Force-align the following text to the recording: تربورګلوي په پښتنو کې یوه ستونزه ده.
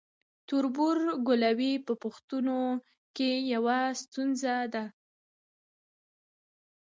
تربورګلوي 0.47 1.73
په 1.85 1.93
پښتنو 2.03 2.59
کې 3.15 3.29
یوه 3.53 3.79
ستونزه 4.01 4.55
ده. 4.73 4.85